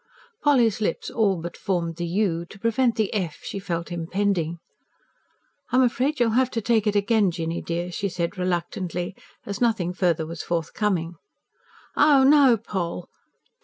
Polly's 0.41 0.81
lips 0.81 1.11
all 1.11 1.35
but 1.39 1.55
formed 1.55 1.97
the 1.97 2.07
"u," 2.07 2.43
to 2.45 2.57
prevent 2.57 2.95
the 2.95 3.13
"f" 3.13 3.41
she 3.43 3.59
felt 3.59 3.91
impending. 3.91 4.57
"I'm 5.71 5.83
afraid 5.83 6.19
you'll 6.19 6.31
have 6.31 6.49
to 6.57 6.59
take 6.61 6.87
it 6.87 6.95
again, 6.95 7.29
Jinny 7.29 7.61
dear," 7.61 7.91
she 7.91 8.09
said 8.09 8.35
reluctantly, 8.35 9.15
as 9.45 9.61
nothing 9.61 9.93
further 9.93 10.25
was 10.25 10.41
forthcoming. 10.41 11.17
"Oh, 11.95 12.23
no, 12.23 12.57
Poll. 12.57 13.09